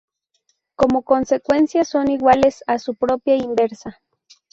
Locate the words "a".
2.65-2.79